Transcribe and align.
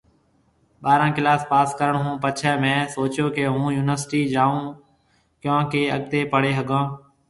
ٻاره 0.83 1.07
ڪلاس 1.15 1.41
پاس 1.51 1.69
ڪرڻ 1.79 1.95
هُون 2.03 2.13
پڇي 2.23 2.51
مهيَ 2.61 2.77
سوچيو 2.95 3.25
ڪي 3.35 3.43
هون 3.53 3.63
يونِيورسٽِي 3.77 4.21
جائون 4.33 4.61
ڪنو 5.41 5.61
ڪي 5.71 5.83
اڳتي 5.95 6.19
پڙهيَ 6.31 6.51
هگھون 6.59 6.85